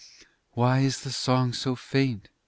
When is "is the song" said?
0.79-1.53